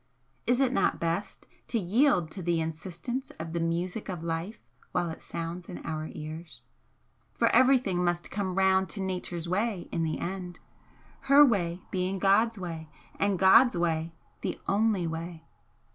Is 0.47 0.59
it 0.59 0.73
not 0.73 0.99
best 0.99 1.45
to 1.67 1.77
yield 1.77 2.31
to 2.31 2.41
the 2.41 2.59
insistence 2.59 3.29
of 3.37 3.53
the 3.53 3.59
music 3.59 4.09
of 4.09 4.23
life 4.23 4.57
while 4.93 5.11
it 5.11 5.21
sounds 5.21 5.69
in 5.69 5.77
our 5.85 6.07
ears? 6.13 6.65
For 7.35 7.49
everything 7.49 8.03
must 8.03 8.31
come 8.31 8.55
round 8.55 8.89
to 8.89 8.99
Nature's 8.99 9.47
way 9.47 9.89
in 9.91 10.01
the 10.01 10.17
end 10.17 10.57
her 11.29 11.45
way 11.45 11.83
being 11.91 12.17
God's 12.17 12.57
way, 12.57 12.89
and 13.19 13.37
God's 13.37 13.77
way 13.77 14.15
the 14.41 14.59
only 14.67 15.05
way! 15.05 15.45